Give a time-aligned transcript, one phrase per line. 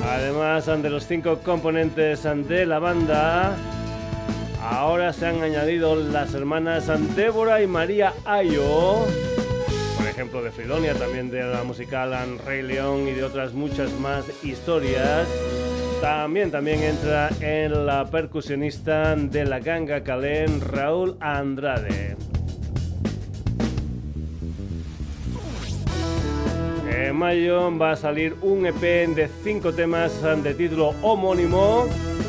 [0.08, 3.54] Además de los cinco componentes de la banda,
[4.62, 9.04] ahora se han añadido las hermanas Débora y María Ayo
[10.16, 14.24] ejemplo de Fridonia, también de la musical An Rey León y de otras muchas más
[14.42, 15.28] historias.
[16.00, 22.16] También, también entra en la percusionista de la ganga Calén, Raúl Andrade.
[26.90, 31.84] En mayo va a salir un EP de cinco temas de título homónimo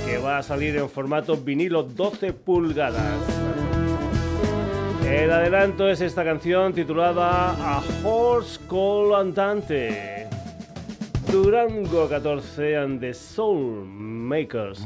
[0.06, 3.47] que va a salir en formato vinilo 12 pulgadas.
[5.08, 10.28] El adelanto es esta canción titulada A Horse Call Andante.
[11.32, 14.86] Durango 14 and the Soul Makers.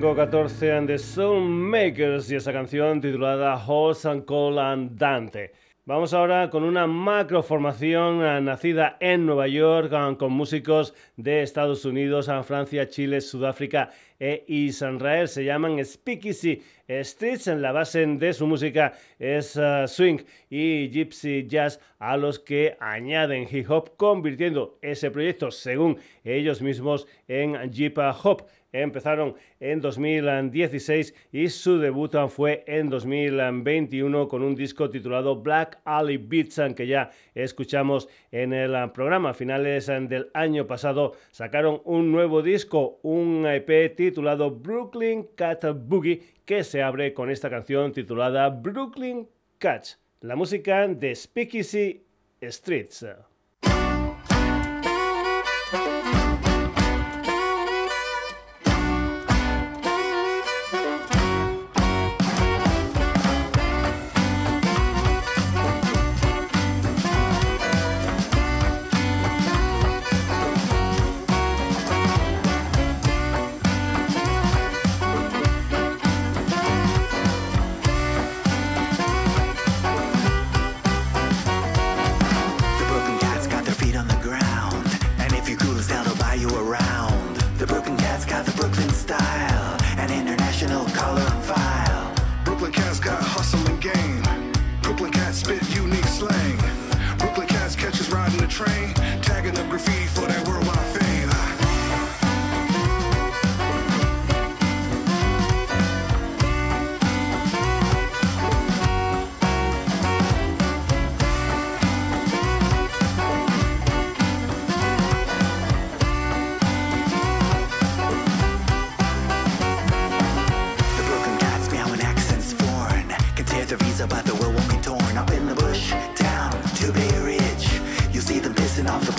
[0.00, 5.52] Durango 14 and the Soulmakers y esa canción titulada Horse and Call and Dante.
[5.84, 12.30] Vamos ahora con una macroformación eh, nacida en Nueva York con músicos de Estados Unidos,
[12.44, 15.28] Francia, Chile, Sudáfrica e Israel.
[15.28, 17.48] Se llaman Speakeasy Streets.
[17.48, 22.74] En la base de su música es eh, swing y gypsy jazz a los que
[22.80, 31.14] añaden hip hop, convirtiendo ese proyecto, según ellos mismos, en hip hop empezaron en 2016
[31.32, 37.10] y su debut fue en 2021 con un disco titulado Black Alley Beats que ya
[37.34, 39.30] escuchamos en el programa.
[39.30, 46.22] A finales del año pasado sacaron un nuevo disco, un EP titulado Brooklyn Cat Boogie
[46.44, 49.28] que se abre con esta canción titulada Brooklyn
[49.58, 52.02] Cats, la música de Speakeasy
[52.42, 53.29] Streets.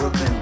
[0.01, 0.40] Brooklyn.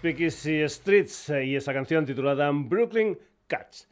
[0.00, 3.86] Speakeasy Streets y esa canción titulada Brooklyn Cats.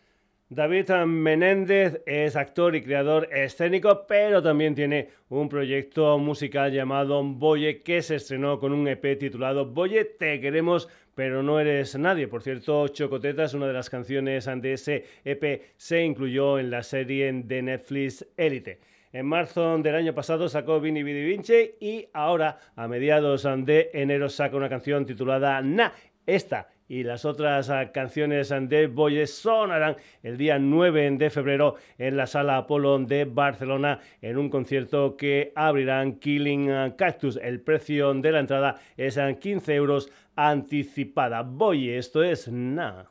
[0.49, 7.83] David Menéndez es actor y creador escénico, pero también tiene un proyecto musical llamado Boye
[7.83, 12.27] que se estrenó con un EP titulado Boye, te queremos, pero no eres nadie.
[12.27, 17.31] Por cierto, Chocotetas, una de las canciones de ese EP, se incluyó en la serie
[17.31, 18.81] de Netflix Elite.
[19.13, 24.29] En marzo del año pasado sacó Vini Vidi Vinci y ahora, a mediados de enero,
[24.29, 25.95] saca una canción titulada Na.
[26.27, 32.19] Esta y las otras ah, canciones de Boyes sonarán el día 9 de febrero en
[32.19, 37.39] la Sala Apolo de Barcelona en un concierto que abrirán Killing Cactus.
[37.43, 41.43] El precio de la entrada es 15 euros anticipada.
[41.43, 43.09] Voy, esto es nada.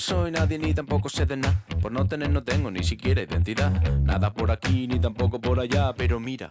[0.00, 1.62] No soy nadie ni tampoco sé de nada.
[1.82, 3.70] Por no tener no tengo ni siquiera identidad.
[4.02, 5.92] Nada por aquí ni tampoco por allá.
[5.94, 6.48] Pero mira,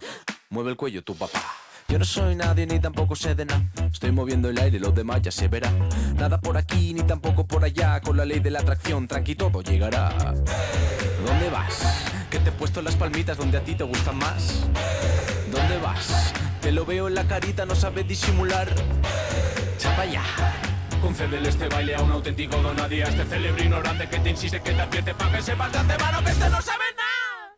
[0.51, 1.41] mueve el cuello tu papá.
[1.87, 3.63] Yo no soy nadie ni tampoco sé de nada.
[3.91, 5.71] Estoy moviendo el aire, los demás ya se verá.
[6.13, 7.99] Nada por aquí ni tampoco por allá.
[8.01, 10.35] Con la ley de la atracción, tranqui todo llegará.
[11.25, 12.05] ¿Dónde vas?
[12.29, 14.67] Que te he puesto las palmitas donde a ti te gustan más.
[15.51, 16.35] ¿Dónde vas?
[16.61, 18.67] Te lo veo en la carita, no sabes disimular.
[19.79, 20.23] Chapa ya.
[21.01, 24.81] Concédele este baile a un auténtico donadía, este célebre ignorante que te insiste que te
[24.81, 27.55] advierte para que sepas de antemano que este no sabe nada.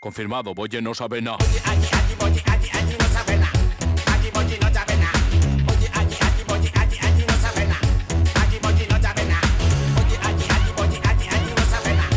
[0.00, 1.36] Confirmado, Boye no sabe nada.
[1.40, 3.52] Oye, allí, allí, Boye, allí, allí no sabe nada.
[4.12, 5.18] Allí, Boye no sabe nada.
[5.68, 7.80] Oye, allí, allí, Boye, allí, allí no sabe nada.
[8.42, 9.48] Allí, Boye no sabe nada.
[10.00, 12.08] Oye, allí, allí, Boye, allí, allí no sabe nada.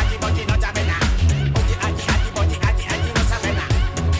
[0.00, 1.06] Allí, Boye no sabe nada.
[1.54, 3.68] Oye, allí, allí, Boye, allí, allí no sabe nada.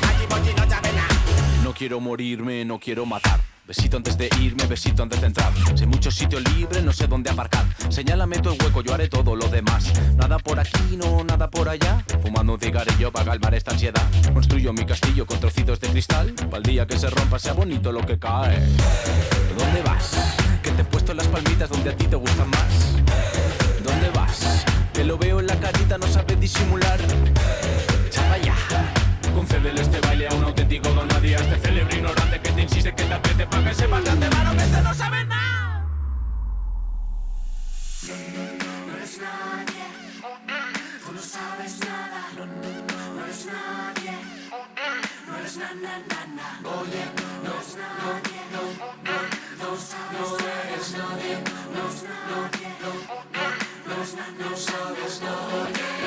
[0.09, 1.63] Allí, Boye no sabe nada.
[1.63, 3.54] No quiero morirme, no quiero matar.
[3.67, 5.51] Besito antes de irme, besito antes de entrar.
[5.75, 7.65] Si hay muchos sitios libres, no sé dónde aparcar.
[7.89, 9.91] Señálame el hueco, yo haré todo lo demás.
[10.17, 12.05] Nada por aquí, no, nada por allá.
[12.21, 14.03] Fumando un cigarrillo para calmar esta ansiedad.
[14.35, 16.35] Construyo mi castillo con trocitos de cristal.
[16.35, 18.61] Para el día que se rompa sea bonito lo que cae.
[19.57, 20.15] ¿Dónde vas?
[20.63, 23.03] Que te he puesto las palmitas donde a ti te gustan más.
[23.83, 24.63] ¿Dónde vas?
[24.93, 27.01] Que lo veo en la carita, no sabes disimular.
[29.45, 33.05] Concédele este baile a un auténtico don nadie, este célebre ignorante que te insiste que
[33.05, 35.45] te para que sepas de antemano que este no nada.
[38.85, 39.85] No nadie,
[41.13, 42.21] no sabes nada.
[42.37, 44.15] No nadie,
[45.27, 46.49] no eres na na na na.
[46.63, 47.05] No nadie,
[48.55, 48.65] no,
[49.05, 49.17] no,
[49.61, 49.69] no
[50.13, 50.21] no
[50.73, 51.37] eres nadie,
[51.75, 51.85] no,
[53.35, 53.49] no,
[54.41, 56.04] no, sabes, nadie,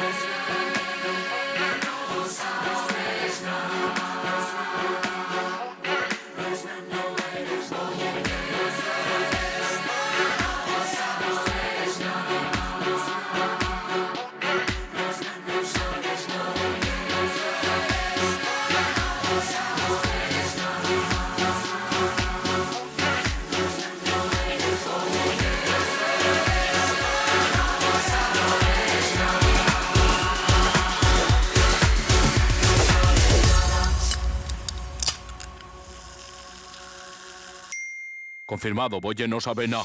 [38.47, 39.83] Confirmado, Boye no sabe nada.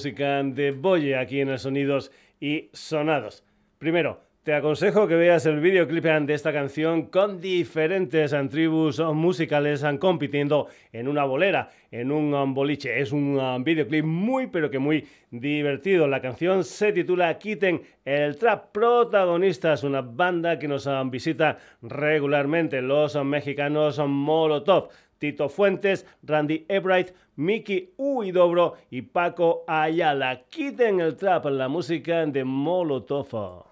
[0.00, 3.44] Música de Boye aquí en el Sonidos y Sonados.
[3.76, 10.68] Primero, te aconsejo que veas el videoclip de esta canción con diferentes tribus musicales compitiendo
[10.90, 12.98] en una bolera, en un boliche.
[12.98, 16.08] Es un videoclip muy pero que muy divertido.
[16.08, 18.72] La canción se titula Quiten el Trap.
[18.72, 24.88] Protagonistas, una banda que nos visita regularmente, los mexicanos Molotov.
[25.20, 30.44] Tito Fuentes, Randy Ebright, Mickey Huidobro y Paco Ayala.
[30.48, 33.66] Quiten el trap, la música de Molotov.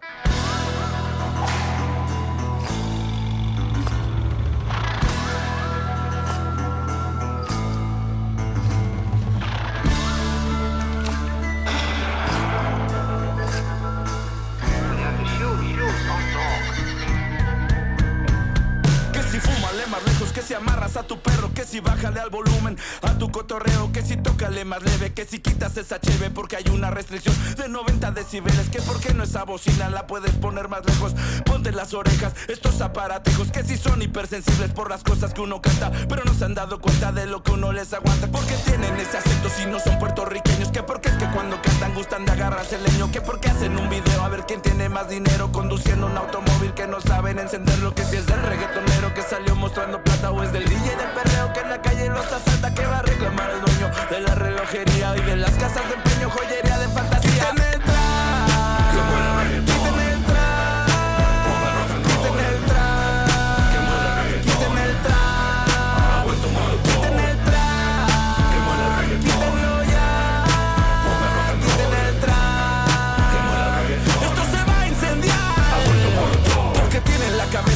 [25.28, 29.24] Si quitas esa cheve porque hay una restricción de 90 decibeles, que por qué no
[29.24, 34.00] esa bocina la puedes poner más lejos, ponte las orejas, estos aparatejos que si son
[34.00, 37.42] hipersensibles por las cosas que uno canta, pero no se han dado cuenta de lo
[37.42, 41.14] que uno les aguanta, porque tienen ese acento si no son puertorriqueños, que porque es
[41.16, 44.44] que cuando cantan gustan de agarrarse el leño, que porque hacen un video a ver
[44.46, 48.40] quién tiene más dinero conduciendo un automóvil que no saben encenderlo, que si es del
[48.42, 52.26] reggaetonero que salió mostrando plata es del DJ del perreo que en la calle los
[52.26, 53.77] asalta que va a reclamar el dueño
[54.10, 57.17] de la relojería y de las casas de empeño, joyería de fantasía.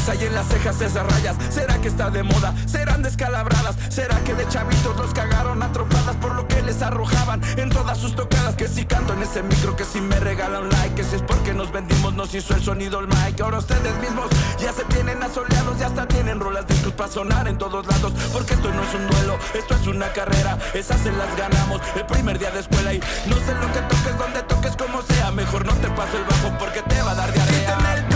[0.02, 1.36] Y en las cejas esas rayas.
[1.48, 2.52] ¿Será que está de moda?
[2.66, 3.76] ¿Serán descalabradas?
[3.88, 8.16] ¿Será que de chavitos los cagaron atropadas por lo que les arrojaban en todas sus
[8.16, 8.56] tocadas?
[8.56, 11.54] Que si canto en ese micro, que si me regalan like, que si es porque
[11.54, 13.40] nos vendimos, nos hizo el sonido el mic.
[13.40, 14.26] Ahora ustedes mismos
[14.60, 18.12] ya se tienen asoleados, ya hasta tienen rolas discos para sonar en todos lados.
[18.32, 20.58] Porque esto no es un duelo, esto es una carrera.
[20.74, 24.18] Esas se las ganamos el primer día de escuela y no sé lo que toques,
[24.18, 25.30] donde toques, como sea.
[25.30, 28.11] Mejor no te paso el bajo porque te va a dar diarrea.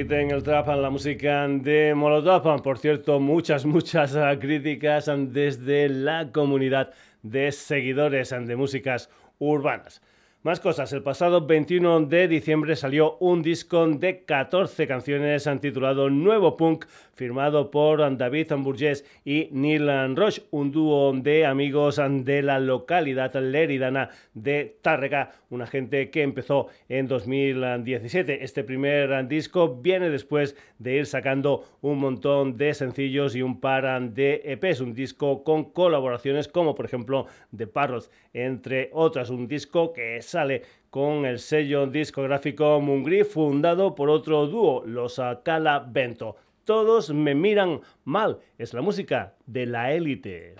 [0.00, 2.62] El trap la música de Molotov.
[2.62, 10.00] Por cierto, muchas, muchas críticas desde la comunidad de seguidores de músicas urbanas.
[10.48, 16.56] Más cosas, el pasado 21 de diciembre salió un disco de 14 canciones titulado Nuevo
[16.56, 23.34] Punk, firmado por David Burgess y Neil Roche, un dúo de amigos de la localidad
[23.34, 28.42] leridana de Tárrega, una gente que empezó en 2017.
[28.42, 34.00] Este primer disco viene después de ir sacando un montón de sencillos y un par
[34.12, 39.92] de EPs, un disco con colaboraciones como por ejemplo The Parrots, entre otras, un disco
[39.92, 46.36] que sale con el sello discográfico Mungri, fundado por otro dúo, los Cala Bento.
[46.64, 48.38] Todos me miran mal.
[48.58, 50.54] Es la música de la élite.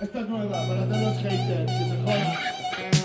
[0.00, 3.01] Esta es nueva para todos los haters que jodan.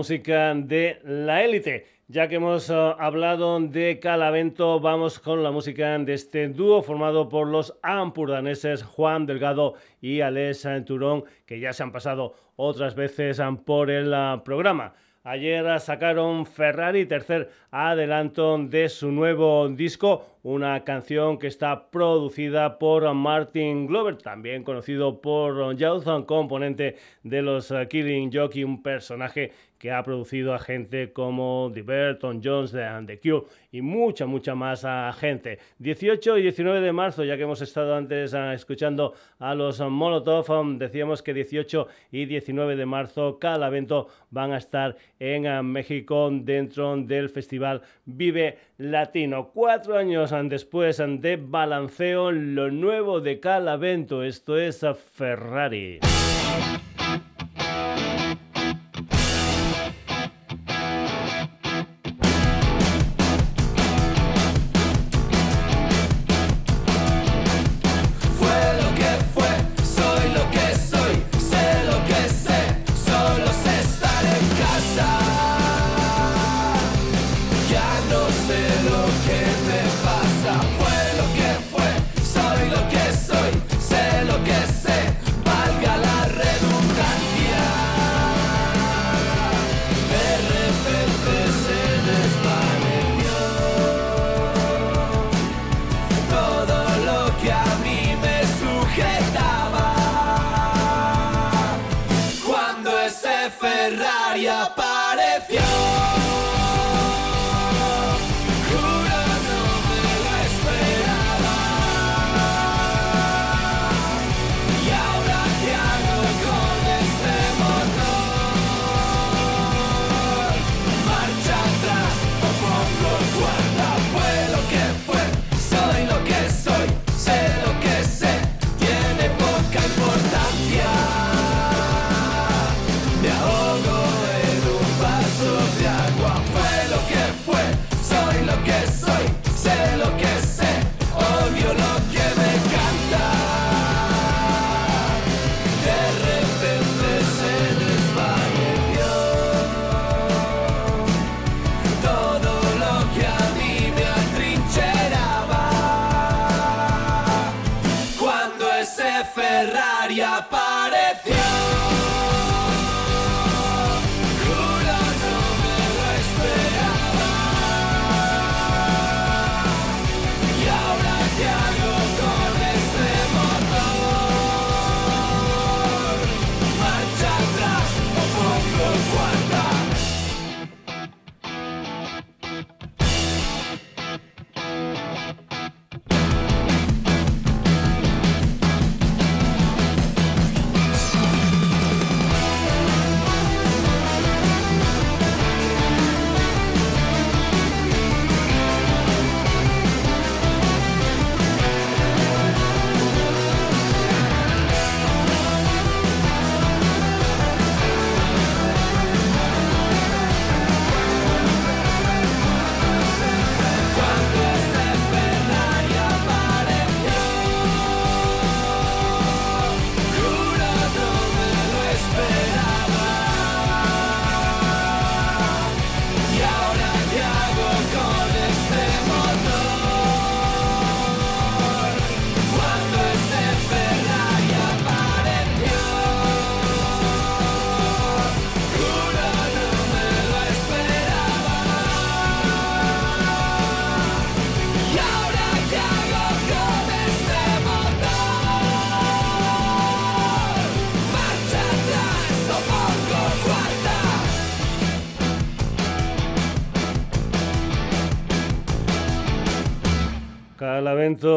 [0.00, 1.84] Música de la élite.
[2.08, 7.28] Ya que hemos eh, hablado de Calavento, vamos con la música de este dúo formado
[7.28, 13.40] por los ampurdaneses Juan Delgado y Alex Turón, que ya se han pasado otras veces
[13.40, 14.94] eh, por el eh, programa.
[15.22, 23.12] Ayer sacaron Ferrari, tercer adelanto de su nuevo disco, una canción que está producida por
[23.12, 30.02] Martin Glover, también conocido por Jawson, componente de los Killing Jockey, un personaje que ha
[30.02, 34.86] producido a gente como The Burton Jones, de The Cure y mucha, mucha más
[35.18, 35.58] gente.
[35.78, 40.50] 18 y 19 de marzo, ya que hemos estado antes ah, escuchando a los Molotov,
[40.50, 45.62] um, decíamos que 18 y 19 de marzo cada evento van a estar en ah,
[45.62, 49.50] México dentro del festival Vive Latino.
[49.54, 56.00] Cuatro años ah, después de Balanceo, lo nuevo de cada evento, esto es Ferrari.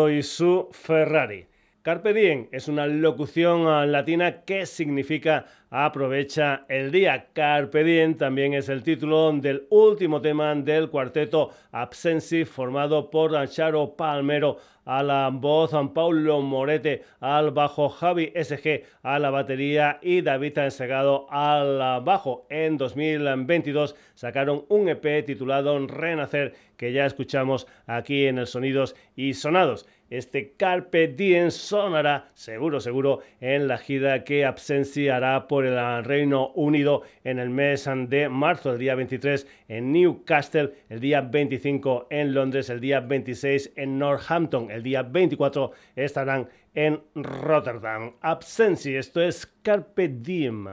[0.10, 1.46] Y su Ferrari.
[1.84, 7.28] Carpe diem es una locución ah, latina que significa aprovecha el día.
[7.34, 13.98] Carpe diem también es el título del último tema del cuarteto Absensi formado por Charo
[13.98, 20.60] Palmero a la voz, Paulo Morete al bajo, Javi SG a la batería y David
[20.60, 22.48] Ensegado al bajo.
[22.50, 29.34] En 2022 sacaron un EP titulado Renacer que ya escuchamos aquí en el Sonidos y
[29.34, 29.86] Sonados.
[30.10, 36.50] Este Carpe Diem sonará seguro, seguro en la gira que Absensi hará por el Reino
[36.50, 42.34] Unido en el mes de marzo, el día 23 en Newcastle, el día 25 en
[42.34, 48.14] Londres, el día 26 en Northampton, el día 24 estarán en Rotterdam.
[48.22, 50.68] Absensi, esto es Carpe Diem.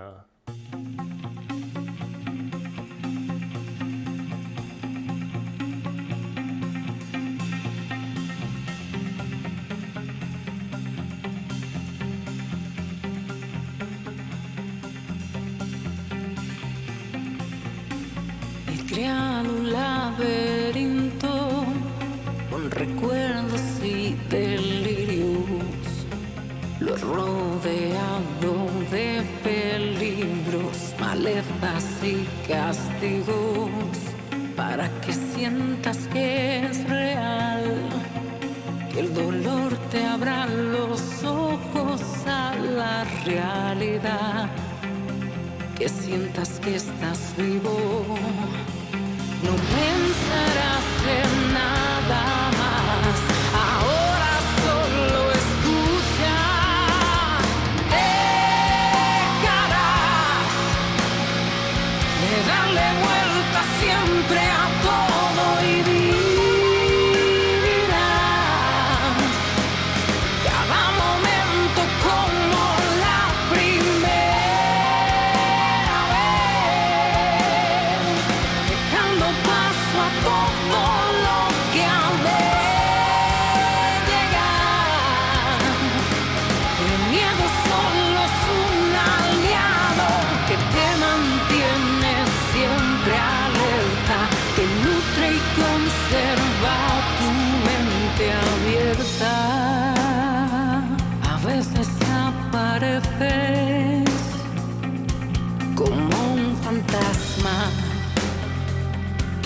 [20.11, 21.64] Laberinto
[22.51, 25.37] con recuerdos y delirios.
[26.81, 33.70] Lo rodeado de peligros, malezas y castigos,
[34.57, 37.88] para que sientas que es real,
[38.92, 44.49] que el dolor te abra los ojos a la realidad,
[45.79, 48.16] que sientas que estás vivo
[49.42, 52.80] no pensarás en nada más.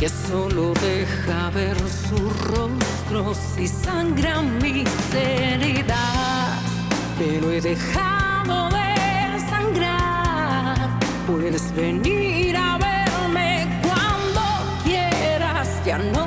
[0.04, 6.58] Que solo deja ver sus rostros y sangra mi seriedad.
[7.18, 10.90] Pero he dejado de sangrar.
[11.26, 14.42] Puedes venir a verme cuando
[14.84, 15.68] quieras.
[15.86, 16.23] Ya no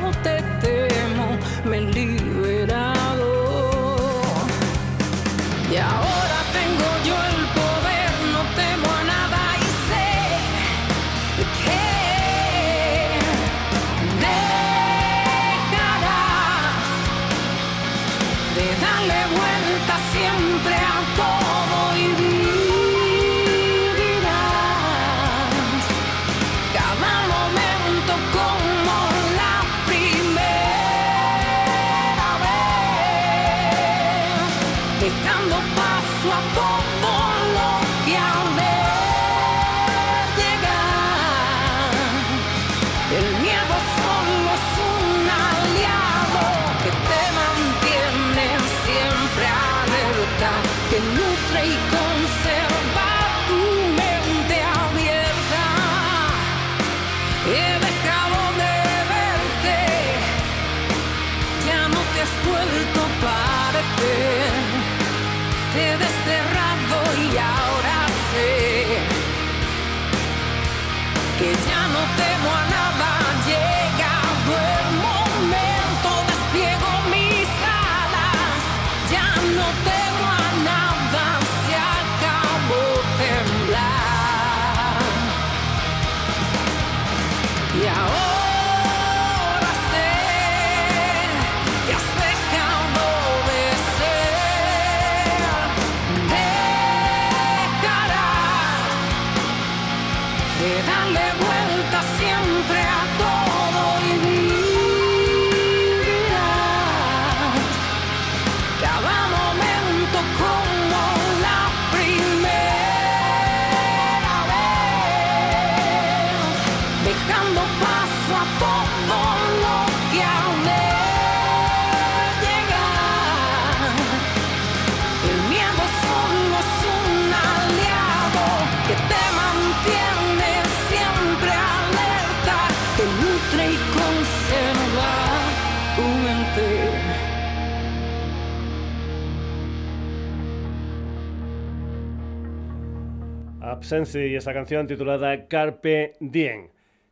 [143.67, 146.69] Absence y esa canción titulada Carpe Diem.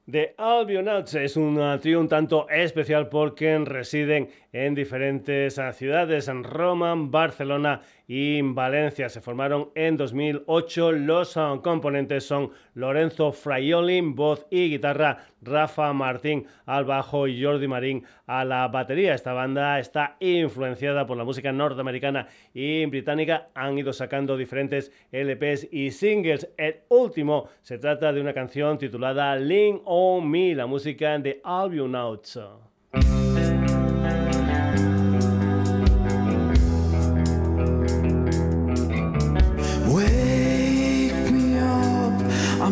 [0.09, 6.93] The Albion es un trío un tanto especial porque residen en diferentes ciudades, en Roma,
[6.95, 9.09] Barcelona y Valencia.
[9.09, 10.91] Se formaron en 2008.
[10.93, 17.67] Los ah, componentes son Lorenzo Fraioli, voz y guitarra, Rafa Martín al bajo y Jordi
[17.67, 19.13] Marín a la batería.
[19.13, 23.49] Esta banda está influenciada por la música norteamericana y británica.
[23.53, 26.49] Han ido sacando diferentes LPs y singles.
[26.57, 31.95] El último se trata de una canción titulada Lean on Me, la música de Albion
[31.95, 32.25] Out.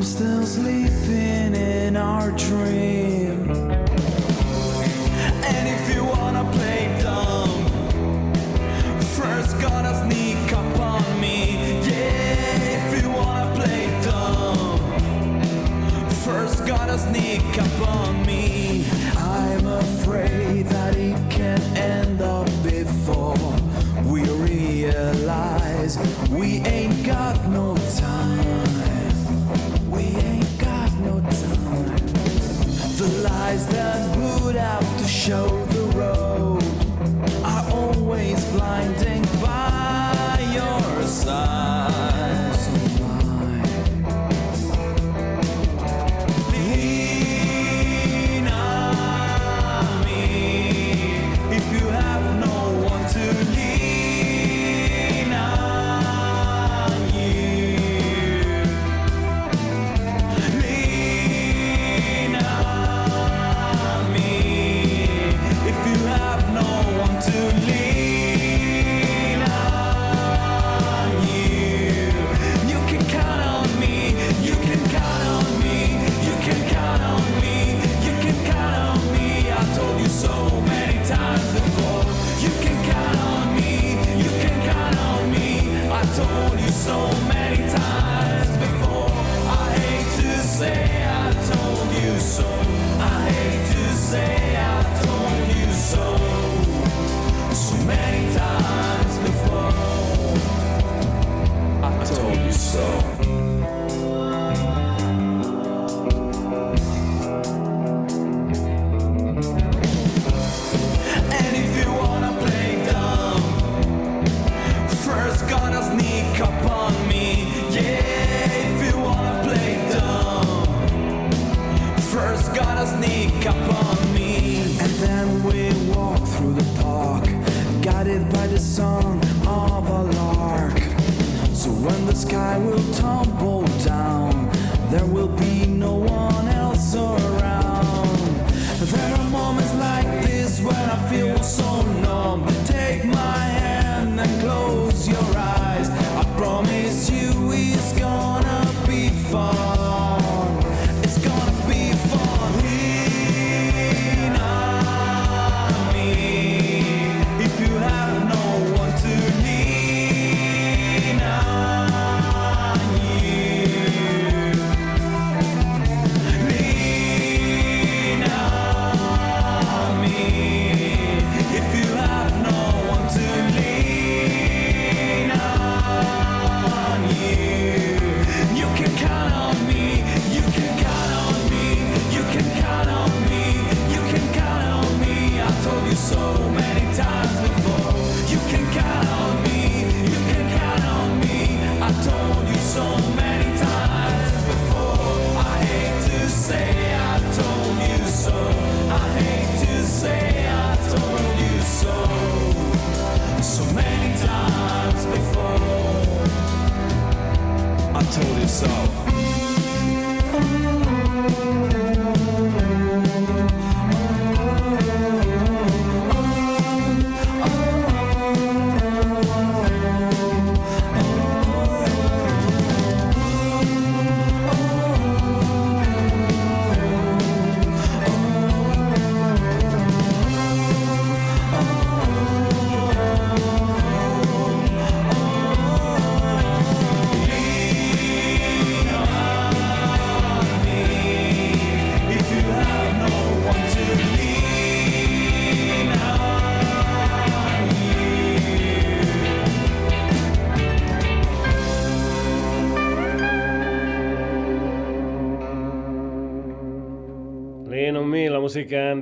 [0.03, 3.49] still sleeping in our dream.
[5.45, 7.65] And if you wanna play dumb,
[9.15, 11.79] first gotta sneak up on me.
[11.87, 14.79] Yeah, if you wanna play dumb,
[16.25, 18.52] first gotta sneak up on me.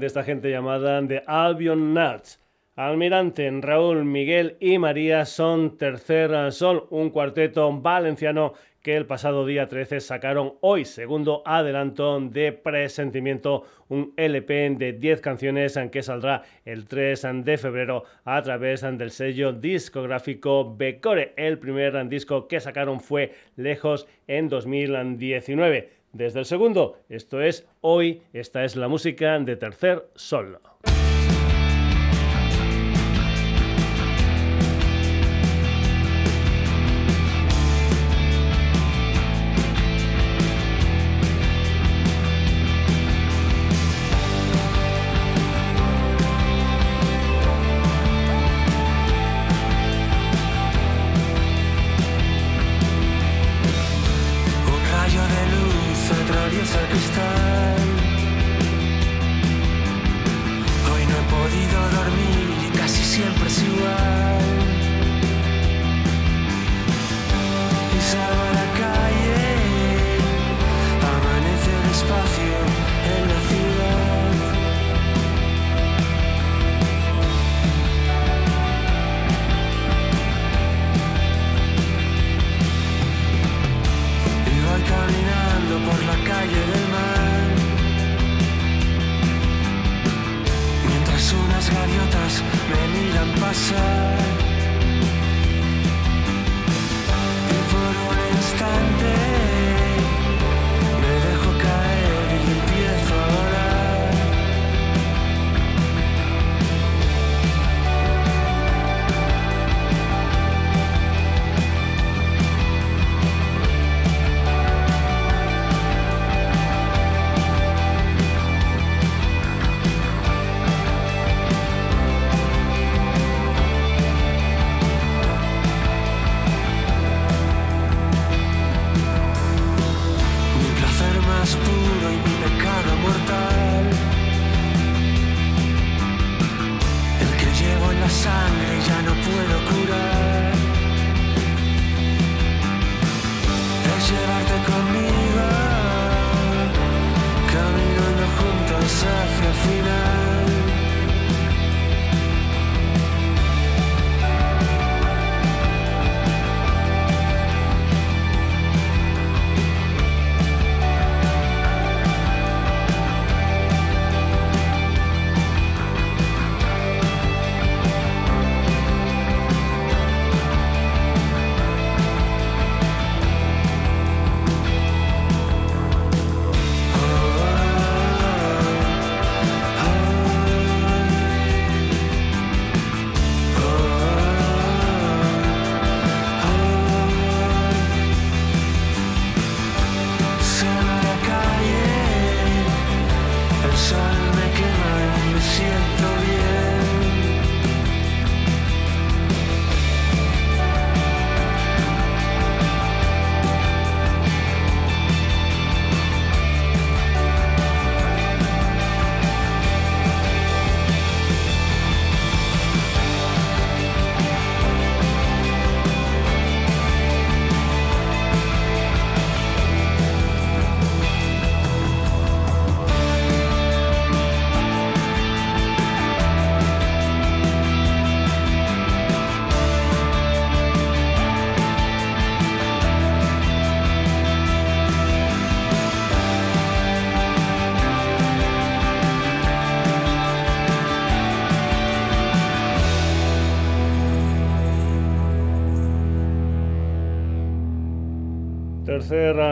[0.01, 2.39] De esta gente llamada The Albion Nuts.
[2.75, 9.67] Almirante, Raúl, Miguel y María son Tercer Sol, un cuarteto valenciano que el pasado día
[9.67, 16.87] 13 sacaron hoy, segundo adelanto de presentimiento, un LP de 10 canciones que saldrá el
[16.87, 21.33] 3 de febrero a través del sello discográfico Becore.
[21.37, 26.00] El primer disco que sacaron fue Lejos en 2019.
[26.14, 30.59] Desde el segundo, esto es Hoy, esta es la música de Tercer Sol.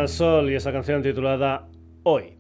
[0.08, 1.68] Sol y esa canción titulada
[2.04, 2.38] Hoy.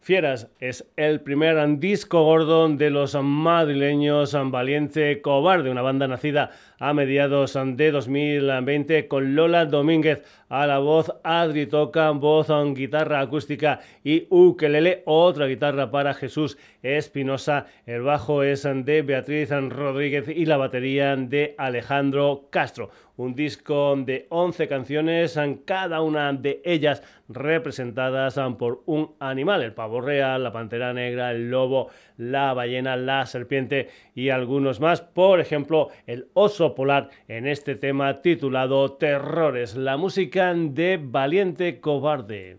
[0.00, 6.92] Fieras es el primer disco gordo de los madrileños Valiente Cobarde, una banda nacida a
[6.92, 14.26] mediados de 2020 con Lola Domínguez a la voz, Adri toca voz, guitarra acústica y
[14.30, 21.16] ukelele, otra guitarra para Jesús Espinosa, el bajo es de Beatriz Rodríguez y la batería
[21.16, 22.90] de Alejandro Castro.
[23.16, 30.00] Un disco de 11 canciones, cada una de ellas representadas por un animal, el pavo
[30.00, 35.00] real, la pantera negra, el lobo, la ballena, la serpiente y algunos más.
[35.00, 42.58] Por ejemplo, el oso polar en este tema titulado Terrores, la música de Valiente Cobarde.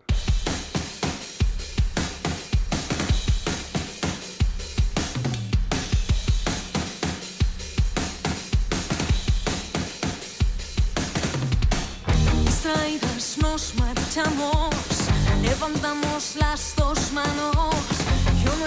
[15.42, 17.67] Levantamos las dos manos.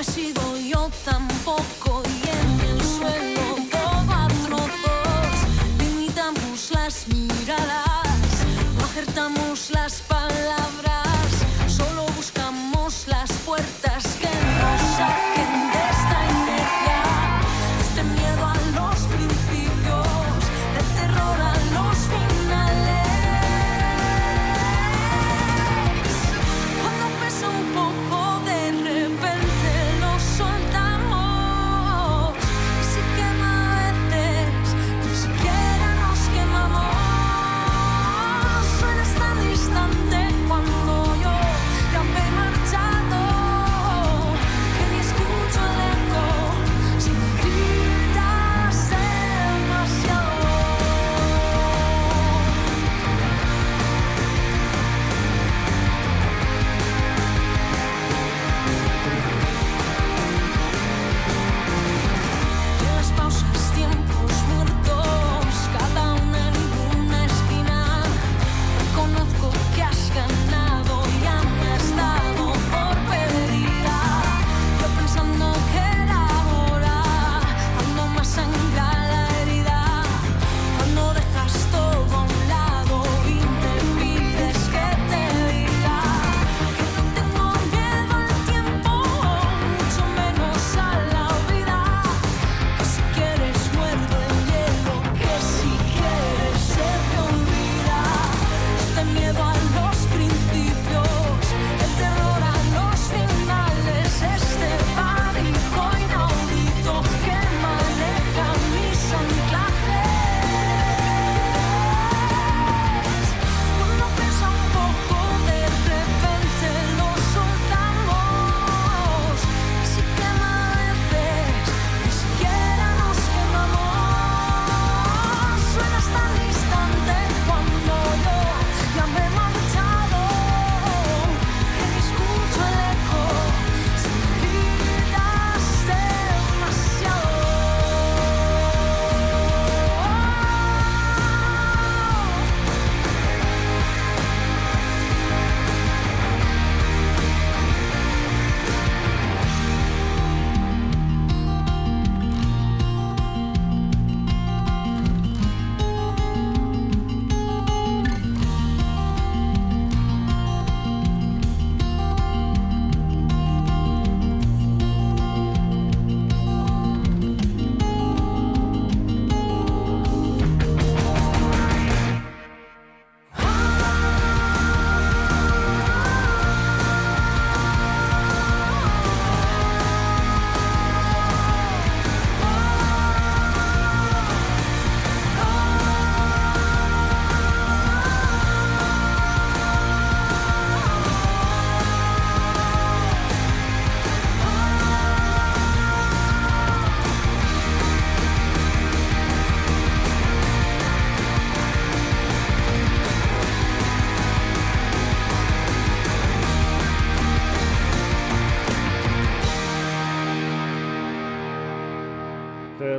[0.00, 1.89] Yo no he sido yo tampoco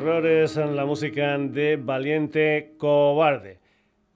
[0.01, 3.60] Terrores en la música de Valiente Cobarde.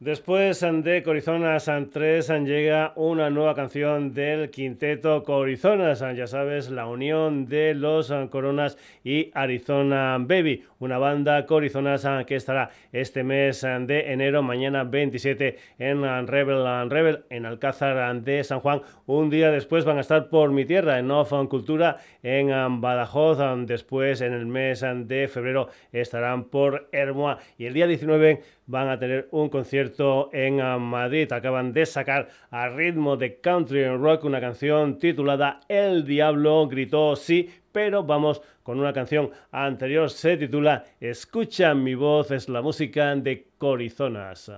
[0.05, 7.47] Después de Corizonas 3 llega una nueva canción del quinteto Corizonas, ya sabes, la unión
[7.47, 14.43] de los Coronas y Arizona Baby, una banda Corizonas que estará este mes de enero,
[14.43, 18.83] mañana 27 en Rebel Rebel, en Alcázar de San Juan.
[19.07, 23.39] Un día después van a estar por mi tierra, en Off Cultura, en Badajoz.
[23.65, 27.39] Después, en el mes de febrero, estarán por Hermoa.
[27.57, 31.31] Y el día 19 van a tener un concierto en Madrid.
[31.31, 37.49] Acaban de sacar a ritmo de country rock una canción titulada El Diablo gritó sí,
[37.71, 40.09] pero vamos con una canción anterior.
[40.09, 44.51] Se titula Escucha mi voz, es la música de Corizonas.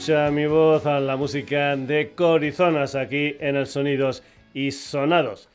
[0.00, 4.22] escucha mi voz a la música de Corizonas aquí en el Sonidos
[4.54, 5.50] y Sonados.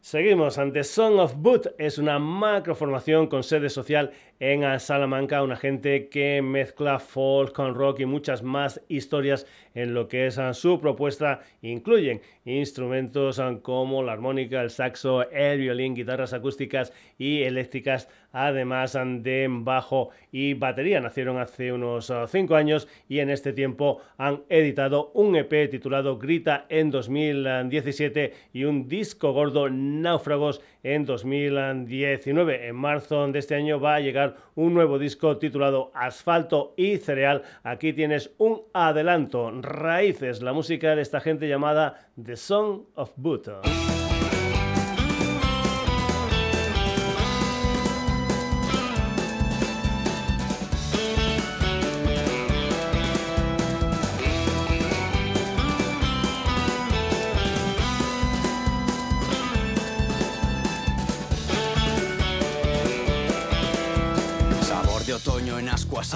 [0.00, 4.10] Seguimos ante Song of Boot, es una macroformación con sede social
[4.42, 9.94] en ah, Salamanca, una gente que mezcla folk con rock y muchas más historias en
[9.94, 11.42] lo que es ah, su propuesta.
[11.62, 18.94] Incluyen instrumentos ah, como la armónica, el saxo, el violín, guitarras acústicas y eléctricas, además
[18.94, 21.00] de bajo y batería.
[21.00, 26.66] Nacieron hace unos 5 años y en este tiempo han editado un EP titulado Grita
[26.68, 32.68] en 2017 y un disco gordo Náufragos en 2019.
[32.68, 37.42] En marzo de este año va a llegar un nuevo disco titulado Asfalto y Cereal.
[37.62, 43.62] Aquí tienes un adelanto, Raíces, la música de esta gente llamada The Song of Buto.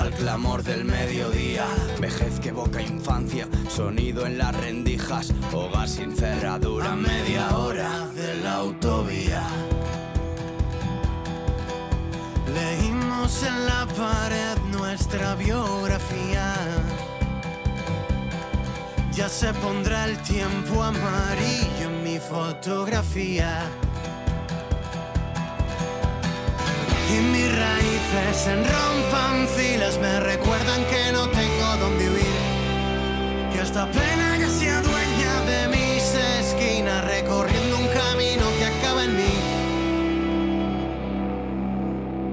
[0.07, 1.67] Al clamor del mediodía.
[2.01, 5.33] Vejez que evoca infancia, sonido en las rendijas.
[5.53, 9.43] Hogar sin cerradura, media hora de la autovía.
[12.55, 16.55] Leímos en la pared nuestra biografía.
[19.13, 23.69] Ya se pondrá el tiempo amarillo en mi fotografía.
[27.09, 32.41] Y mis raíces enrompan filas, me recuerdan que no tengo dónde huir.
[33.53, 36.03] Que esta pena ya sea dueña de mis
[36.41, 39.23] esquinas, recorriendo un camino que acaba en mí.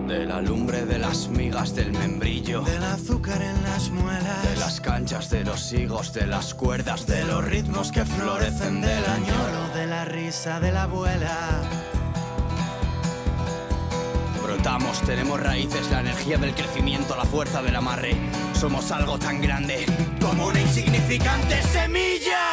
[0.07, 2.61] De la lumbre de las migas del membrillo.
[2.61, 4.43] Del azúcar en las muelas.
[4.43, 9.05] De las canchas de los higos, de las cuerdas, de los ritmos que florecen del
[9.05, 9.73] añoro.
[9.75, 11.82] de la risa de la abuela.
[15.05, 18.15] Tenemos raíces, la energía del crecimiento, la fuerza del amarre.
[18.53, 19.85] Somos algo tan grande
[20.21, 22.52] como una insignificante semilla.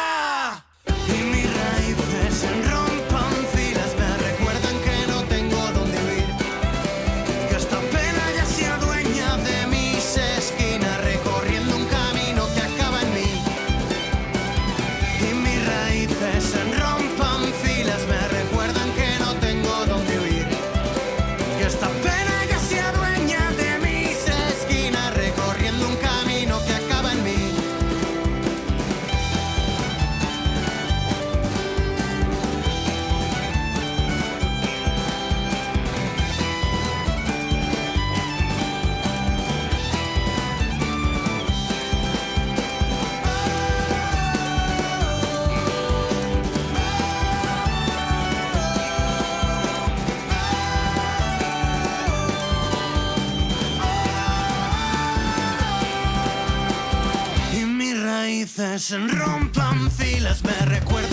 [58.81, 61.10] Raíces enrompan filas, me recuerdan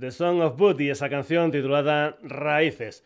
[0.00, 3.04] The Song of Booty, esa canción titulada Raíces.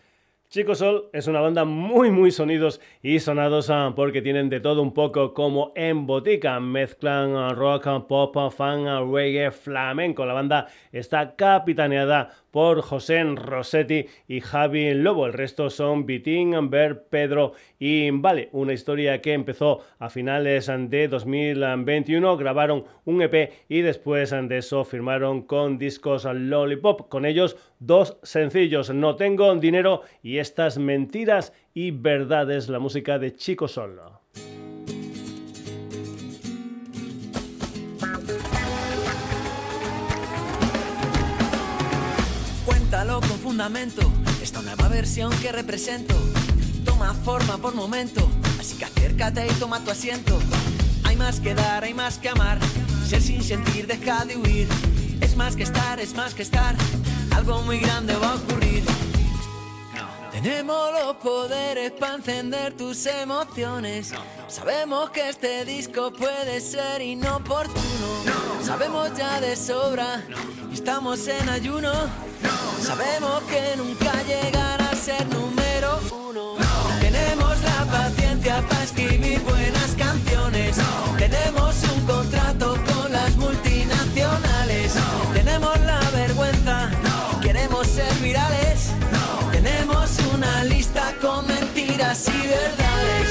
[0.48, 4.80] Chico Sol es una banda muy muy sonidos y sonados ah, porque tienen de todo
[4.80, 6.60] un poco como en botica.
[6.60, 10.24] Mezclan ah, rock, pop, fan, reggae, flamenco.
[10.24, 15.26] La banda está capitaneada por José Rossetti y Javi Lobo.
[15.26, 18.48] El resto son Vitín, Amber, Pedro y Vale.
[18.52, 22.36] Una historia que empezó a finales de 2021.
[22.36, 27.08] Grabaron un EP y después de eso firmaron con discos Lollipop.
[27.08, 28.88] Con ellos dos sencillos.
[28.94, 32.68] No tengo dinero y estas mentiras y verdades.
[32.68, 34.20] La música de Chico Solo.
[43.04, 44.00] Con fundamento,
[44.42, 46.14] esta nueva versión que represento
[46.86, 48.26] toma forma por momento,
[48.58, 50.38] así que acércate y toma tu asiento.
[51.04, 52.58] Hay más que dar, hay más que amar,
[53.06, 54.68] ser sin sentir deja de huir.
[55.20, 56.74] Es más que estar, es más que estar,
[57.36, 58.82] algo muy grande va a ocurrir.
[60.32, 64.12] Tenemos los poderes para encender tus emociones.
[64.48, 68.24] Sabemos que este disco puede ser inoportuno.
[68.64, 70.24] Sabemos ya de sobra
[70.70, 71.92] y estamos en ayuno.
[72.84, 76.56] Sabemos que nunca llegará a ser número uno.
[77.00, 80.76] Tenemos la paciencia para escribir buenas canciones.
[81.16, 84.92] Tenemos un contrato con las multinacionales.
[85.32, 86.90] Tenemos la vergüenza.
[87.40, 88.90] Queremos ser virales.
[89.50, 93.28] Tenemos una lista con mentiras y verdades.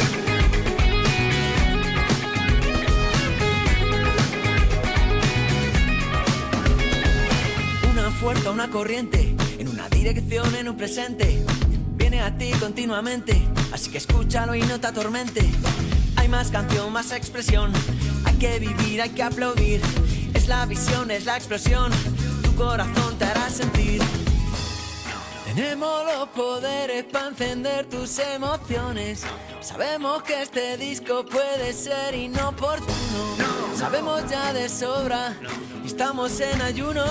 [7.91, 9.32] Una fuerza, una corriente,
[10.03, 11.45] dirección, en un presente.
[11.95, 13.41] Viene a ti continuamente,
[13.71, 15.49] así que escúchalo y no te atormente.
[16.17, 17.71] Hay más canción, más expresión.
[18.25, 19.81] Hay que vivir, hay que aplaudir.
[20.33, 21.89] Es la visión, es la explosión.
[22.43, 24.01] Tu corazón te hará sentir.
[25.45, 29.23] Tenemos los poderes para encender tus emociones.
[29.61, 33.45] Sabemos que este disco puede ser inoportuno.
[33.77, 35.37] Sabemos ya de sobra
[35.81, 37.05] y estamos en ayuno.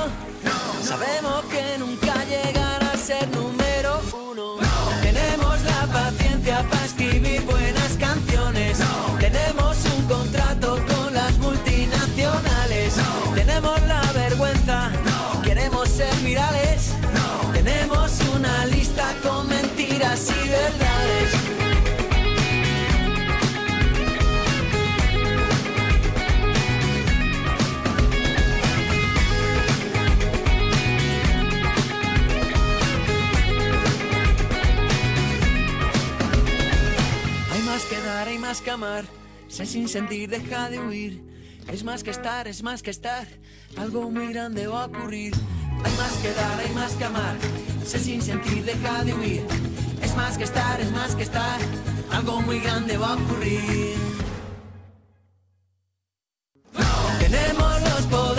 [0.82, 4.00] Sabemos que nunca llegará ser número
[4.30, 4.58] uno.
[5.02, 8.78] Tenemos la paciencia para escribir buenas canciones.
[9.18, 12.94] Tenemos un contrato con las multinacionales.
[13.34, 14.92] Tenemos la vergüenza.
[15.42, 16.92] Queremos ser virales.
[17.52, 20.81] Tenemos una lista con mentiras y verdades.
[38.52, 39.04] Más que amar.
[39.48, 41.24] Sé sin sentir, deja de huir.
[41.68, 43.26] Es más que estar, es más que estar.
[43.78, 45.32] Algo muy grande va a ocurrir.
[45.82, 47.34] Hay más que dar, hay más que amar.
[47.82, 49.46] Sé sin sentir, deja de huir.
[50.02, 51.58] Es más que estar, es más que estar.
[52.10, 53.96] Algo muy grande va a ocurrir.
[57.20, 58.31] Tenemos los poderes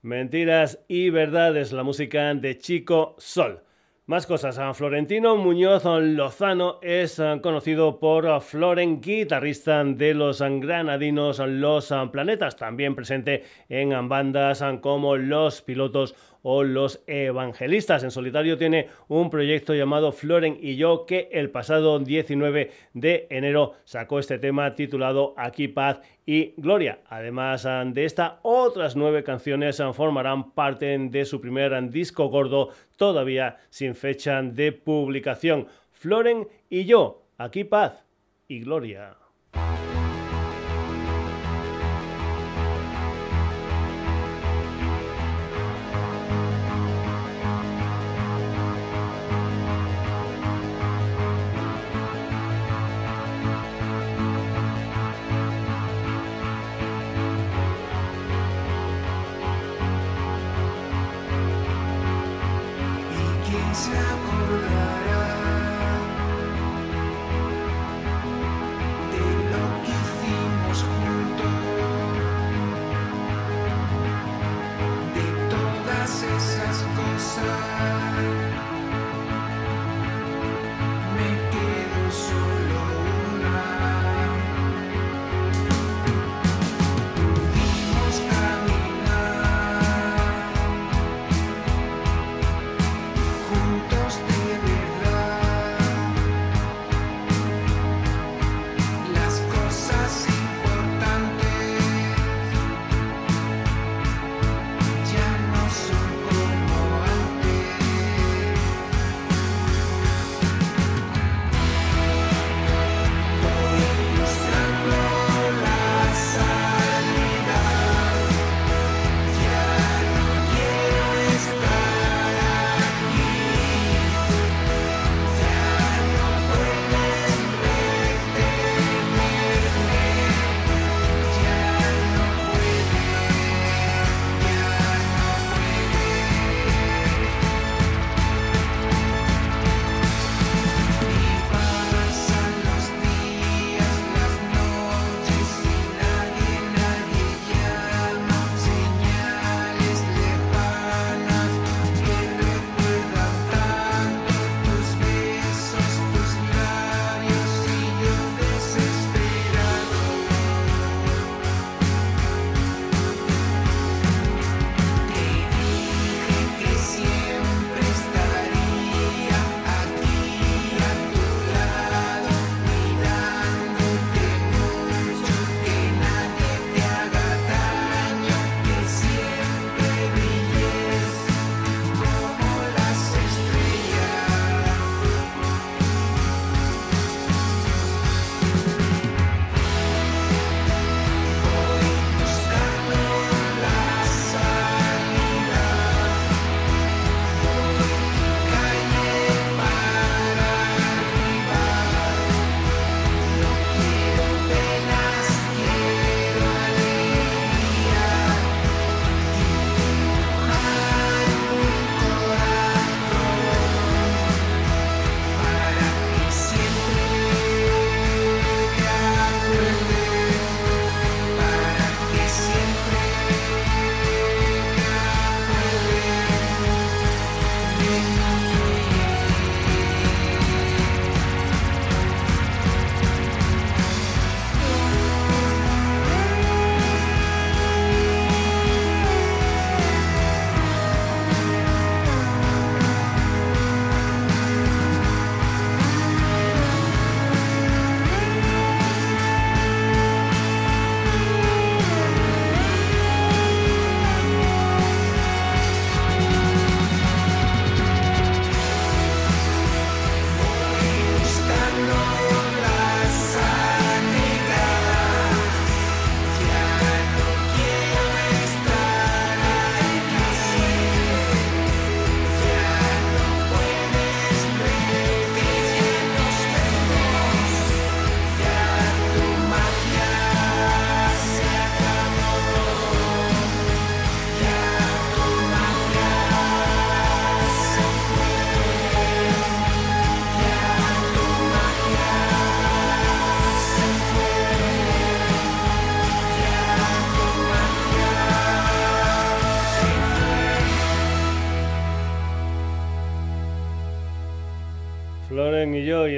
[0.00, 3.62] Mentiras y verdades, la música de Chico Sol.
[4.06, 4.58] Más cosas.
[4.78, 13.44] Florentino Muñoz Lozano es conocido por Floren, guitarrista de los granadinos Los Planetas, también presente
[13.68, 16.14] en bandas como Los Pilotos
[16.46, 18.04] o Los Evangelistas.
[18.04, 23.72] En solitario tiene un proyecto llamado Floren y yo que el pasado 19 de enero
[23.84, 27.00] sacó este tema titulado Aquí Paz y Gloria.
[27.08, 32.28] Además ah, de esta, otras nueve canciones ah, formarán parte de su primer ah, disco
[32.28, 35.66] gordo todavía sin fecha de publicación.
[35.92, 38.04] Floren y yo, Aquí Paz
[38.48, 39.23] y Gloria.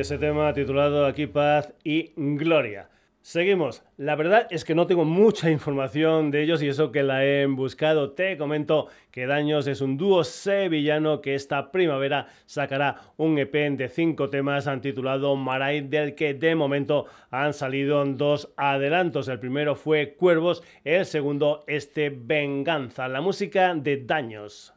[0.06, 2.88] Ese tema titulado Aquí paz y gloria.
[3.22, 3.82] Seguimos.
[3.96, 7.44] La verdad es que no tengo mucha información de ellos y eso que la he
[7.46, 8.12] buscado.
[8.12, 13.88] Te comento que Daños es un dúo sevillano que esta primavera sacará un EP de
[13.88, 19.26] cinco temas titulado Maray, del que de momento han salido dos adelantos.
[19.26, 24.75] El primero fue Cuervos, el segundo este Venganza, la música de Daños.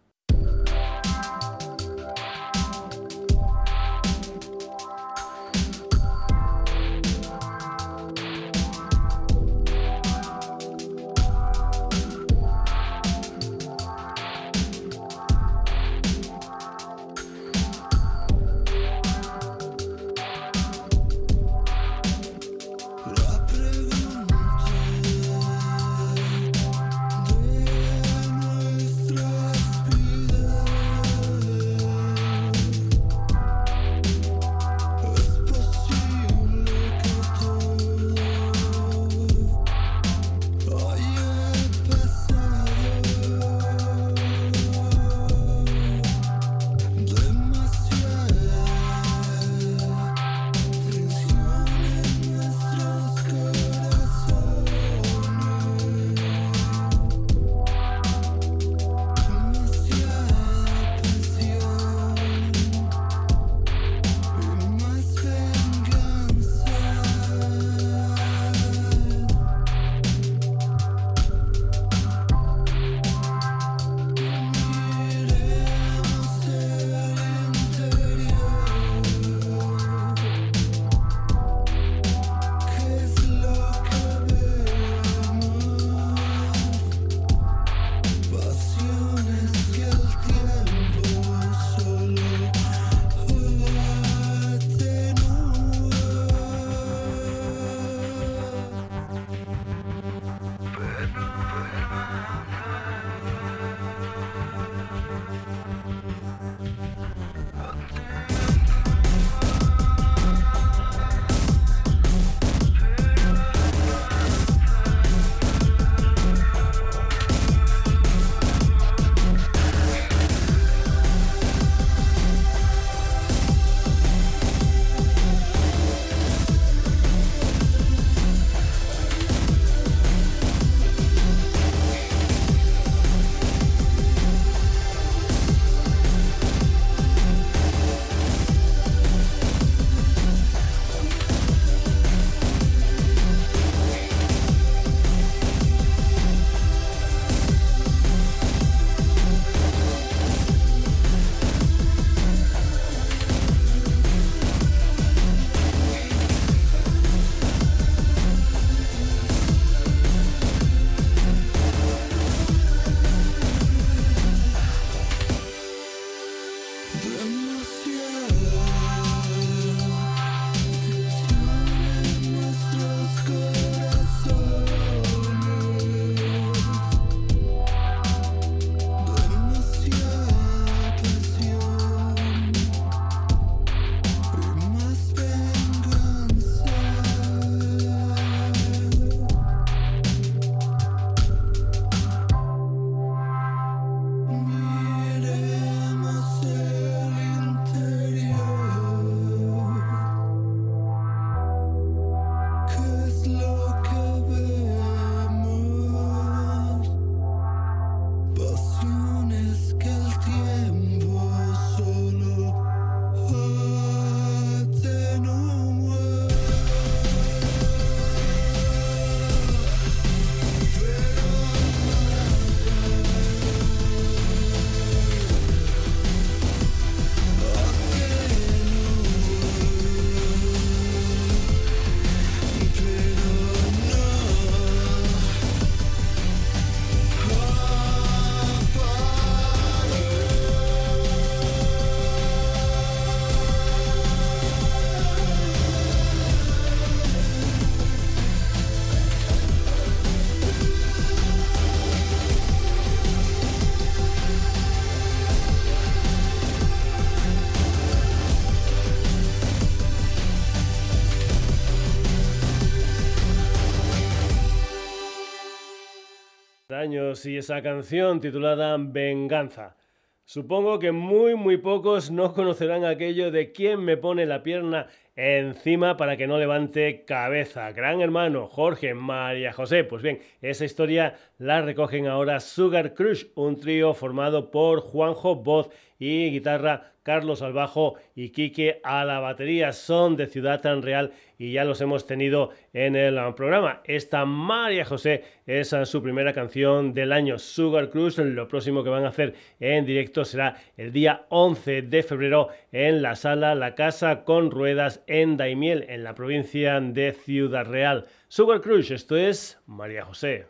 [267.00, 269.78] Y esa canción titulada Venganza.
[270.26, 275.96] Supongo que muy muy pocos no conocerán aquello de quién me pone la pierna encima
[275.96, 277.72] para que no levante cabeza.
[277.72, 279.86] Gran hermano Jorge, María José.
[279.86, 285.70] Pues bien, esa historia la recogen ahora Sugar Crush, un trío formado por Juanjo, voz
[286.00, 289.72] y guitarra, Carlos al bajo y Quique a la batería.
[289.72, 293.82] Son de Ciudad Real y ya los hemos tenido en el programa.
[293.84, 298.20] Esta María José es su primera canción del año Sugar Cruise.
[298.20, 303.02] Lo próximo que van a hacer en directo será el día 11 de febrero en
[303.02, 308.06] la sala La Casa con Ruedas en Daimiel, en la provincia de Ciudad Real.
[308.28, 310.46] Sugar Cruise, esto es María José.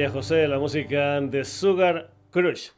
[0.00, 2.70] María José, la música de Sugar Crush.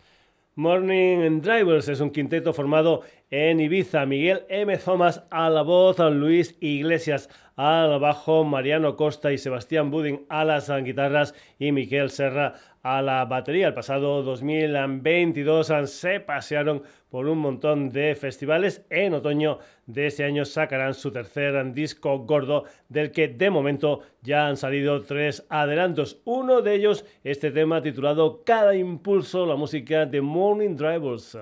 [0.56, 4.04] Morning Drivers es un quinteto formado en Ibiza.
[4.06, 4.76] Miguel M.
[4.78, 10.68] Thomas a la voz, Luis Iglesias al bajo, Mariano Costa y Sebastián Budin a las
[10.82, 13.68] guitarras y Miquel Serra a la batería.
[13.68, 16.82] El pasado 2022 se pasearon
[17.12, 18.86] por un montón de festivales.
[18.89, 24.47] En otoño de este año sacarán su tercer disco gordo, del que de momento ya
[24.47, 26.22] han salido tres adelantos.
[26.24, 31.36] Uno de ellos, este tema titulado Cada Impulso, la música de Morning Drivers.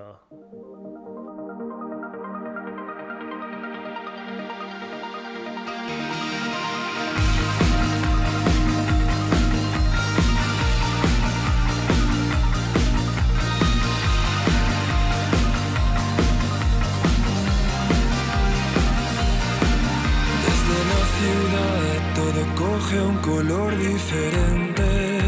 [22.80, 25.18] Coge un color diferente.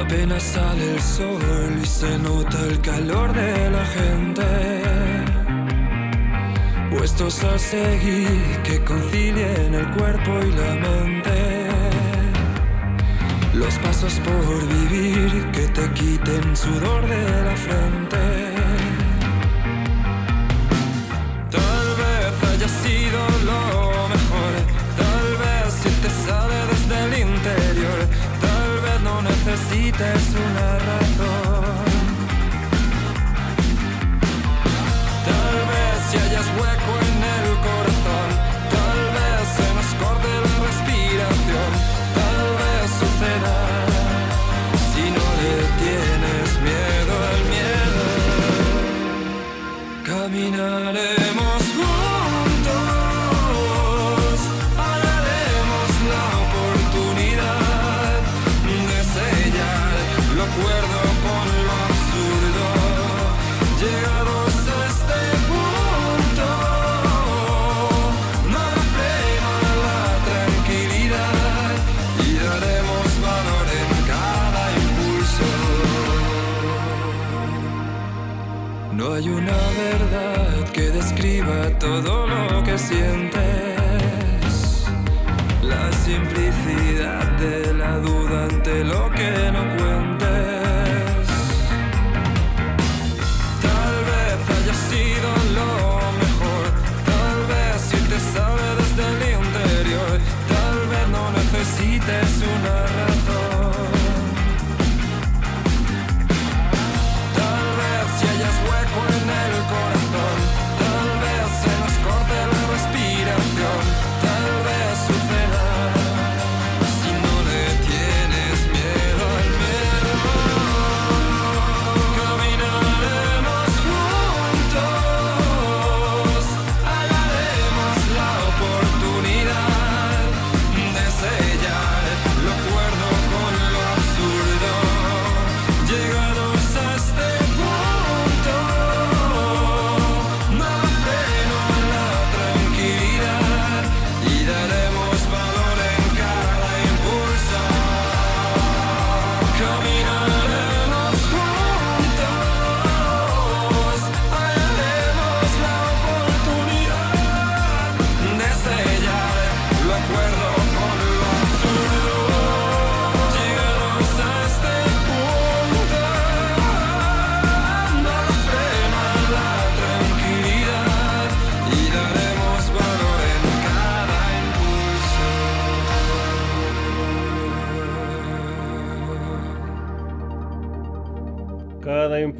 [0.00, 4.46] Apenas sale el sol y se nota el calor de la gente.
[6.90, 11.68] Puestos a seguir que concilien el cuerpo y la mente.
[13.54, 18.47] Los pasos por vivir que te quiten sudor de la frente.
[29.90, 31.86] Una razón.
[35.24, 38.28] Tal vez si hayas hueco en el corazón.
[38.74, 41.70] Tal vez se nos corte la respiración.
[42.18, 43.58] Tal vez suceda
[44.92, 48.04] si no le tienes miedo al miedo.
[50.04, 51.17] Caminaremos
[81.78, 83.67] todo lo que sientes.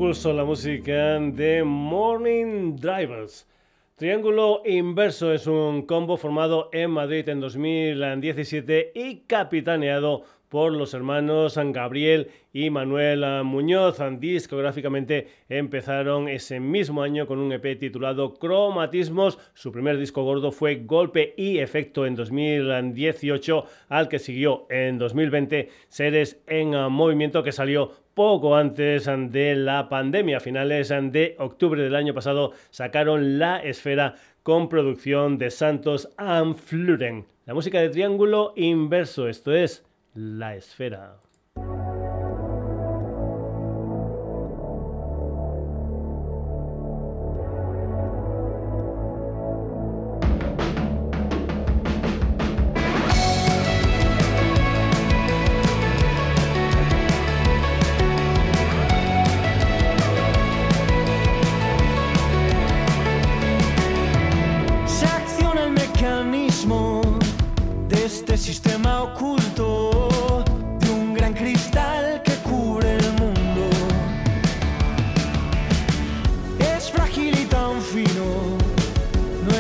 [0.09, 3.47] La música de Morning Drivers.
[3.95, 11.59] Triángulo Inverso es un combo formado en Madrid en 2017 y capitaneado por los hermanos
[11.73, 13.99] Gabriel y Manuel Muñoz.
[14.19, 19.39] Discográficamente empezaron ese mismo año con un EP titulado Cromatismos.
[19.55, 25.69] Su primer disco gordo fue Golpe y Efecto en 2018, al que siguió en 2020
[25.89, 30.39] Seres en Movimiento, que salió poco antes de la pandemia.
[30.39, 36.57] A finales de octubre del año pasado sacaron La Esfera con producción de Santos and
[36.57, 37.27] Fluren.
[37.47, 39.88] La música de Triángulo Inverso, esto es
[40.21, 41.28] La Esfera.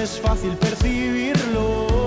[0.09, 1.98] Es fácil percibirlo,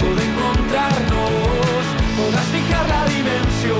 [0.00, 1.84] contrapunto de encontrarnos.
[2.16, 3.78] Podrás fijar la dimensión,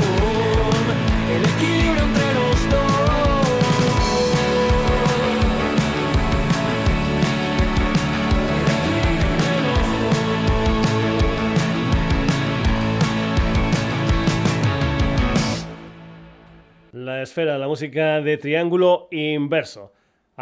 [1.34, 2.90] el equilibrio entre los dos.
[16.92, 19.92] La esfera, la música de triángulo inverso.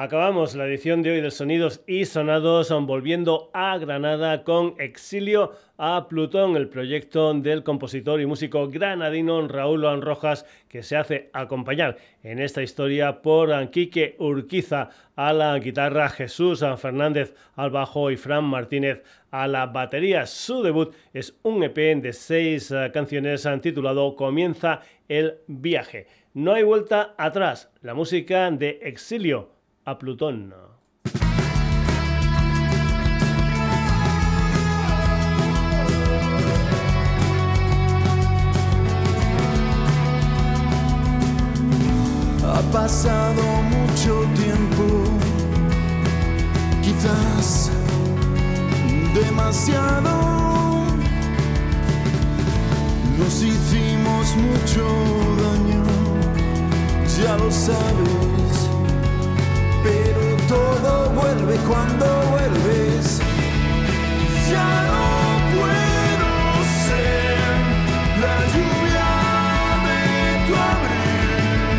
[0.00, 6.06] Acabamos la edición de hoy de Sonidos y Sonados volviendo a Granada con Exilio a
[6.06, 11.96] Plutón, el proyecto del compositor y músico granadino Raúl Juan Rojas, que se hace acompañar
[12.22, 18.44] en esta historia por Quique Urquiza a la guitarra, Jesús Fernández al bajo y Fran
[18.44, 19.02] Martínez
[19.32, 20.26] a la batería.
[20.26, 26.06] Su debut es un EP de seis eh, canciones eh, titulado Comienza el viaje.
[26.34, 27.72] No hay vuelta atrás.
[27.82, 29.57] La música de Exilio
[29.88, 30.52] a Plutón.
[42.44, 44.84] Ha pasado mucho tiempo,
[46.82, 47.70] quizás
[49.14, 50.12] demasiado.
[53.18, 54.84] Nos hicimos mucho
[55.44, 55.82] daño,
[57.18, 58.68] ya lo sabes,
[59.88, 63.20] pero todo vuelve cuando vuelves.
[64.50, 65.04] Ya no
[65.54, 66.30] puedo
[66.86, 67.38] ser
[68.24, 69.10] la lluvia
[69.86, 70.02] de
[70.46, 71.78] tu abril.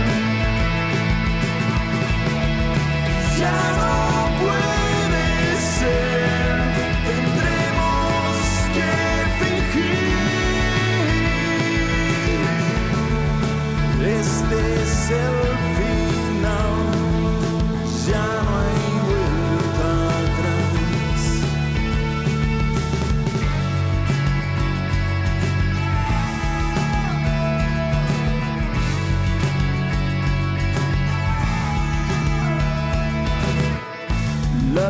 [3.40, 3.60] Ya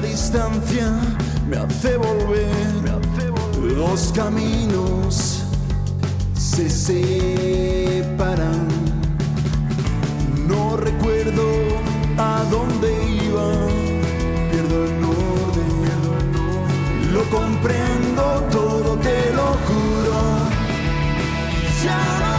[0.02, 0.92] Distancia
[1.50, 3.02] me hace volver,
[3.76, 5.44] los caminos
[6.34, 8.68] se separan.
[10.48, 11.44] No recuerdo
[12.18, 12.94] a dónde
[13.26, 13.52] iba,
[14.52, 15.84] pierdo el orden,
[17.14, 20.20] lo comprendo todo, te lo juro.
[21.84, 22.39] Ya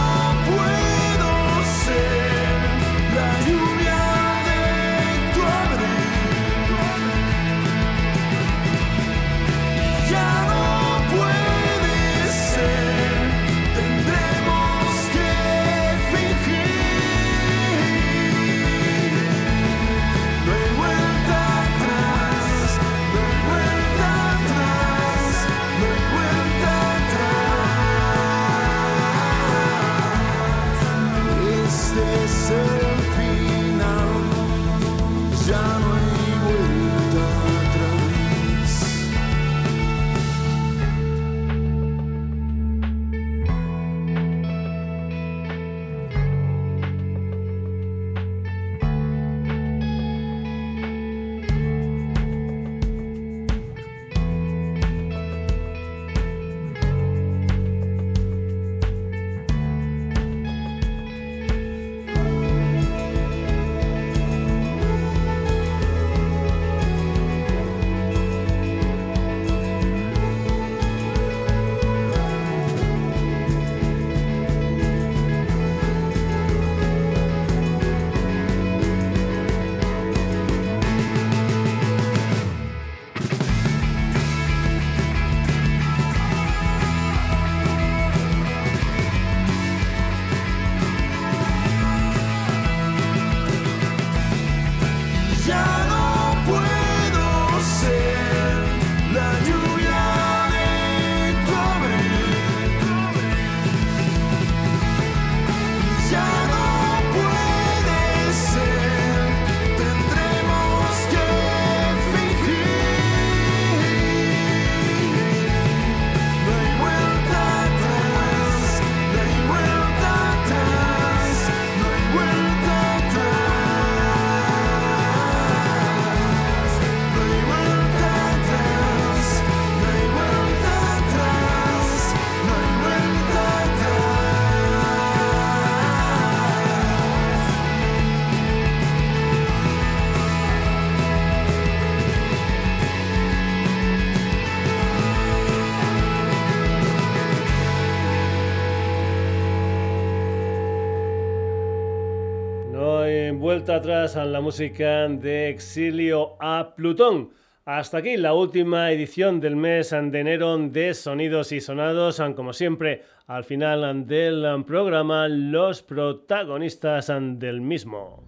[153.61, 157.29] vuelta atrás a la música de Exilio a Plutón.
[157.63, 162.19] Hasta aquí la última edición del mes de enero de Sonidos y Sonados.
[162.35, 168.23] Como siempre, al final del programa, los protagonistas del mismo.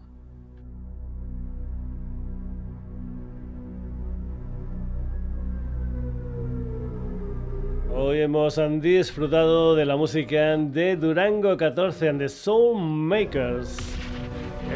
[7.96, 13.78] Hoy hemos disfrutado de la música de Durango 14 and the Soul Makers,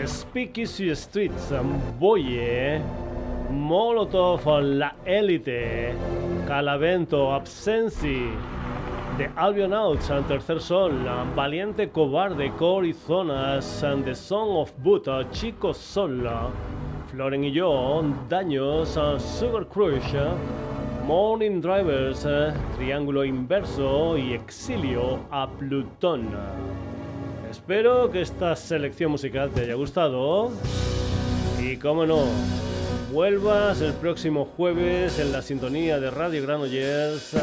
[0.05, 1.51] Speakeasy Streets,
[1.99, 2.81] Boye,
[3.49, 5.93] Molotov, La Élite,
[6.45, 8.29] Calavento, Absensi,
[9.17, 10.91] The Albionauts, and Tercer Sol,
[11.35, 16.51] Valiente Cobarde, Corizonas, and The Song of Buddha, Chico Sola,
[17.11, 18.97] Floren y yo, Daños,
[19.39, 20.13] Sugar Crush,
[21.05, 22.27] Morning Drivers,
[22.77, 26.27] Triángulo Inverso y Exilio a Plutón.
[27.57, 30.51] Espero que esta selección musical te haya gustado.
[31.59, 32.23] Y como no,
[33.11, 37.35] vuelvas el próximo jueves en la sintonía de Radio Granollers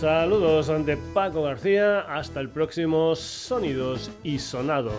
[0.00, 4.94] Saludos de Paco García, hasta el próximo Sonidos y Sonados.